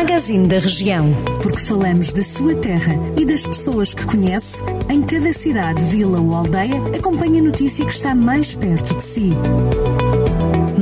Magazine 0.00 0.48
da 0.48 0.58
Região. 0.58 1.12
Porque 1.42 1.58
falamos 1.58 2.10
da 2.10 2.22
sua 2.22 2.54
terra 2.54 2.94
e 3.18 3.24
das 3.26 3.44
pessoas 3.44 3.92
que 3.92 4.02
conhece, 4.06 4.62
em 4.88 5.02
cada 5.02 5.30
cidade, 5.30 5.84
vila 5.84 6.18
ou 6.18 6.34
aldeia, 6.34 6.76
acompanhe 6.96 7.40
a 7.40 7.42
notícia 7.42 7.84
que 7.84 7.92
está 7.92 8.14
mais 8.14 8.54
perto 8.54 8.94
de 8.94 9.02
si. 9.02 9.30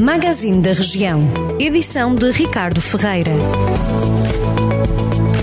Magazine 0.00 0.62
da 0.62 0.70
Região. 0.70 1.20
Edição 1.58 2.14
de 2.14 2.30
Ricardo 2.30 2.80
Ferreira. 2.80 3.32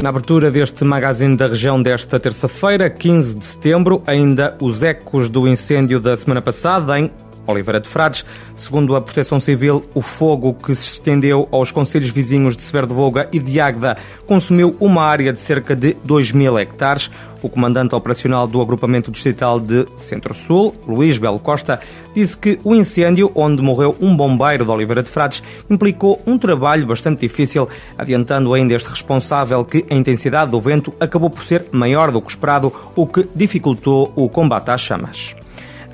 Na 0.02 0.08
abertura 0.10 0.50
deste 0.50 0.86
magazine 0.86 1.36
da 1.36 1.48
região 1.48 1.82
desta 1.82 2.18
terça-feira, 2.18 2.90
15 2.90 3.38
de 3.38 3.46
setembro, 3.46 4.02
ainda 4.08 4.56
os 4.62 4.84
ecos 4.84 5.30
do 5.30 5.50
incêndio 5.50 6.00
da 6.00 6.16
semana 6.16 6.42
passada 6.42 6.98
em 6.98 7.12
Oliveira 7.48 7.80
de 7.80 7.88
Frades. 7.88 8.26
Segundo 8.56 8.96
a 8.96 9.02
Proteção 9.02 9.40
Civil, 9.40 9.86
o 9.94 10.02
fogo 10.02 10.54
que 10.54 10.76
se 10.76 10.88
estendeu 10.88 11.48
aos 11.52 11.72
conselhos 11.72 12.10
vizinhos 12.10 12.56
de 12.56 12.64
Severo 12.64 12.88
de 12.88 12.94
Voga 12.94 13.30
e 13.32 13.40
de 13.40 13.60
Águeda 13.60 13.98
consumiu 14.26 14.76
uma 14.80 15.04
área 15.04 15.32
de 15.32 15.40
cerca 15.40 15.76
de 15.76 15.96
2 16.04 16.32
mil 16.32 16.58
hectares. 16.58 17.10
O 17.42 17.50
comandante 17.50 17.94
operacional 17.94 18.48
do 18.48 18.60
agrupamento 18.60 19.12
distrital 19.12 19.60
de 19.60 19.86
Centro-Sul, 19.98 20.74
Luís 20.88 21.20
Belo 21.20 21.38
Costa, 21.38 21.80
disse 22.14 22.36
que 22.36 22.58
o 22.64 22.74
incêndio, 22.74 23.32
onde 23.36 23.62
morreu 23.62 23.96
um 24.02 24.16
bombeiro 24.16 24.66
de 24.66 24.72
Oliveira 24.72 25.04
de 25.04 25.12
Frades, 25.12 25.44
implicou 25.70 26.20
um 26.26 26.40
trabalho 26.40 26.88
bastante 26.88 27.20
difícil, 27.20 27.70
adiantando 27.98 28.52
ainda 28.54 28.74
este 28.74 28.90
responsável 28.90 29.64
que 29.64 29.86
a 29.92 29.94
intensidade 29.94 30.50
do 30.50 30.60
vento 30.60 30.92
acabou 31.00 31.30
por 31.30 31.44
ser 31.44 31.66
maior 31.72 32.12
do 32.12 32.22
que 32.22 32.32
esperado, 32.32 32.74
o 32.96 33.06
que 33.06 33.28
dificultou 33.36 34.12
o 34.16 34.28
combate 34.28 34.72
às 34.72 34.82
chamas. 34.82 35.36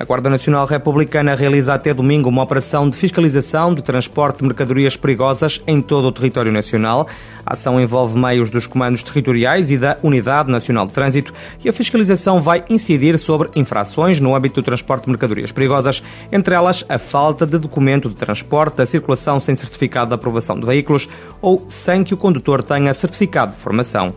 A 0.02 0.04
Guarda 0.04 0.28
Nacional 0.28 0.66
Republicana 0.66 1.36
realiza 1.36 1.74
até 1.74 1.94
domingo 1.94 2.28
uma 2.28 2.42
operação 2.42 2.90
de 2.90 2.96
fiscalização 2.96 3.72
de 3.72 3.82
transporte 3.82 4.38
de 4.38 4.44
mercadorias 4.46 4.96
perigosas 4.96 5.62
em 5.64 5.80
todo 5.80 6.06
o 6.06 6.10
território 6.10 6.50
nacional. 6.50 7.06
A 7.46 7.52
ação 7.52 7.80
envolve 7.80 8.18
meios 8.18 8.50
dos 8.50 8.66
comandos 8.66 9.04
territoriais 9.04 9.70
e 9.70 9.78
da 9.78 9.96
Unidade 10.02 10.50
Nacional 10.50 10.88
de 10.88 10.92
Trânsito 10.92 11.32
e 11.64 11.68
a 11.68 11.72
fiscalização 11.72 12.40
vai 12.40 12.64
incidir 12.68 13.16
sobre 13.16 13.48
infrações 13.54 14.18
no 14.18 14.34
âmbito 14.34 14.60
do 14.60 14.64
transporte 14.64 15.04
de 15.04 15.10
mercadorias 15.10 15.52
perigosas, 15.52 16.02
entre 16.32 16.52
elas 16.52 16.84
a 16.88 16.98
falta 16.98 17.46
de 17.46 17.56
documento 17.56 18.08
de 18.08 18.16
transporte, 18.16 18.82
a 18.82 18.86
circulação 18.86 19.38
sem 19.38 19.54
certificado 19.54 20.08
de 20.08 20.14
aprovação 20.14 20.58
de 20.58 20.66
veículos 20.66 21.08
ou 21.40 21.64
sem 21.68 22.02
que 22.02 22.12
o 22.12 22.16
condutor 22.16 22.64
tenha 22.64 22.92
certificado 22.92 23.52
de 23.52 23.58
formação. 23.58 24.12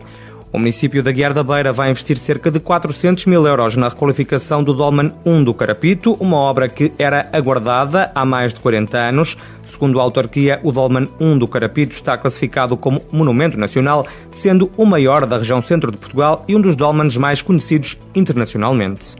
O 0.52 0.58
município 0.58 1.02
da 1.02 1.10
Guiar 1.10 1.34
da 1.34 1.42
Beira 1.42 1.72
vai 1.72 1.90
investir 1.90 2.16
cerca 2.16 2.50
de 2.50 2.60
400 2.60 3.26
mil 3.26 3.46
euros 3.46 3.76
na 3.76 3.88
requalificação 3.88 4.62
do 4.62 4.72
Dolman 4.72 5.12
1 5.24 5.44
do 5.44 5.52
Carapito, 5.52 6.14
uma 6.14 6.36
obra 6.36 6.68
que 6.68 6.92
era 6.98 7.28
aguardada 7.32 8.10
há 8.14 8.24
mais 8.24 8.54
de 8.54 8.60
40 8.60 8.96
anos. 8.96 9.36
Segundo 9.64 10.00
a 10.00 10.02
autarquia, 10.02 10.60
o 10.62 10.70
Dolman 10.70 11.08
1 11.20 11.38
do 11.38 11.48
Carapito 11.48 11.92
está 11.92 12.16
classificado 12.16 12.76
como 12.76 13.02
Monumento 13.10 13.58
Nacional, 13.58 14.06
sendo 14.30 14.70
o 14.76 14.86
maior 14.86 15.26
da 15.26 15.38
região 15.38 15.60
centro 15.60 15.90
de 15.90 15.98
Portugal 15.98 16.44
e 16.46 16.54
um 16.54 16.60
dos 16.60 16.76
dolmens 16.76 17.16
mais 17.16 17.42
conhecidos 17.42 17.98
internacionalmente. 18.14 19.16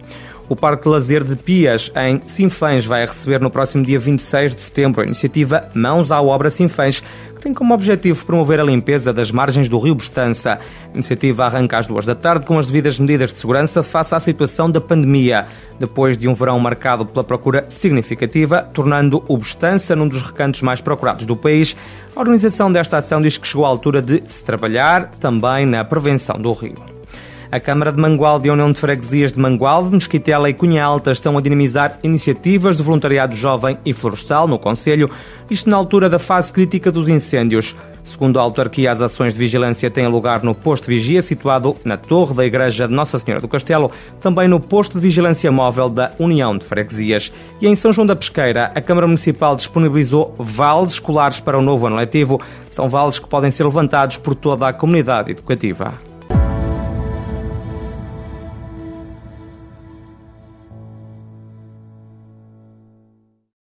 O 0.49 0.55
Parque 0.55 0.85
de 0.85 0.89
Lazer 0.89 1.25
de 1.25 1.35
Pias, 1.35 1.91
em 1.97 2.21
Sinfãs, 2.25 2.85
vai 2.85 3.01
receber 3.01 3.41
no 3.41 3.51
próximo 3.51 3.85
dia 3.85 3.99
26 3.99 4.55
de 4.55 4.63
setembro 4.63 5.01
a 5.01 5.05
iniciativa 5.05 5.69
Mãos 5.75 6.13
à 6.13 6.23
Obra 6.23 6.53
Sinfãs, 6.53 7.01
que 7.35 7.41
tem 7.41 7.53
como 7.53 7.75
objetivo 7.75 8.25
promover 8.25 8.61
a 8.61 8.63
limpeza 8.63 9.13
das 9.13 9.33
margens 9.33 9.69
do 9.69 9.77
rio 9.81 9.97
Bestança. 9.97 10.61
A 10.85 10.95
iniciativa 10.95 11.47
arranca 11.47 11.79
às 11.79 11.89
duas 11.89 12.07
da 12.07 12.15
tarde 12.15 12.45
com 12.45 12.61
as 12.61 12.69
devidas 12.69 12.97
medidas 12.97 13.33
de 13.33 13.41
segurança 13.41 13.83
face 13.83 14.15
à 14.15 14.21
situação 14.21 14.71
da 14.71 14.81
pandemia, 14.81 15.47
depois 15.81 16.17
de 16.17 16.29
um 16.29 16.35
verão 16.35 16.61
marcado 16.61 17.05
pela 17.05 17.25
procura 17.25 17.67
significativa, 17.69 18.63
tornando 18.63 19.25
o 19.27 19.37
Bestança 19.37 19.97
num 19.97 20.07
dos 20.07 20.23
recantos 20.23 20.63
mais 20.63 20.81
procurados 20.81 21.27
do 21.27 21.37
país. 21.37 21.77
A 22.15 22.21
organização 22.21 22.71
desta 22.71 22.99
ação 22.99 23.21
diz 23.21 23.37
que 23.37 23.49
chegou 23.49 23.67
à 23.67 23.69
altura 23.69 24.01
de 24.01 24.23
se 24.29 24.45
trabalhar 24.45 25.11
também 25.19 25.67
na 25.67 25.85
prevenção 25.85 26.41
do 26.41 26.53
rio. 26.53 26.96
A 27.51 27.61
Câmara 27.61 27.93
de 27.93 28.01
Mangualde 28.01 28.49
e 28.49 28.51
a 28.51 28.53
União 28.53 28.73
de 28.73 28.81
Freguesias 28.81 29.33
de 29.33 29.39
Mangualde, 29.39 29.93
Mesquitela 29.93 30.51
e 30.51 30.55
Cunha 30.55 30.85
Alta 30.85 31.13
estão 31.13 31.39
a 31.39 31.41
dinamizar 31.41 31.99
iniciativas 32.03 32.77
de 32.77 32.83
voluntariado 32.83 33.37
jovem 33.37 33.79
e 33.85 33.93
florestal 33.93 34.49
no 34.49 34.59
Conselho, 34.59 35.09
isto 35.49 35.71
na 35.71 35.77
altura 35.77 36.11
da 36.11 36.19
fase 36.19 36.53
crítica 36.53 36.91
dos 36.91 37.09
incêndios. 37.09 37.77
Segundo 38.03 38.39
a 38.39 38.43
autarquia, 38.43 38.91
as 38.91 39.01
ações 39.01 39.33
de 39.33 39.39
vigilância 39.39 39.91
têm 39.91 40.07
lugar 40.07 40.43
no 40.43 40.55
posto 40.55 40.89
de 40.89 40.95
vigia 40.95 41.21
situado 41.23 41.77
na 41.85 41.97
torre 41.97 42.35
da 42.35 42.47
Igreja 42.47 42.87
de 42.87 42.95
Nossa 42.95 43.19
Senhora 43.19 43.41
do 43.41 43.49
Castelo, 43.49 43.91
também 44.21 44.47
no 44.47 44.61
posto 44.61 44.95
de 44.95 45.01
vigilância 45.01 45.51
móvel 45.51 45.89
da 45.89 46.13
União 46.19 46.57
de 46.57 46.65
Freguesias. 46.65 47.33
E 47.61 47.67
em 47.67 47.75
São 47.75 47.93
João 47.93 48.07
da 48.07 48.15
Pesqueira, 48.15 48.71
a 48.75 48.81
Câmara 48.81 49.09
Municipal 49.09 49.57
disponibilizou 49.57 50.35
vales 50.39 50.93
escolares 50.93 51.41
para 51.41 51.59
o 51.59 51.63
novo 51.63 51.87
ano 51.87 51.97
letivo. 51.97 52.41
São 52.71 52.89
vales 52.89 53.19
que 53.19 53.29
podem 53.29 53.51
ser 53.51 53.65
levantados 53.65 54.17
por 54.17 54.35
toda 54.35 54.69
a 54.69 54.73
comunidade 54.73 55.33
educativa. 55.33 56.16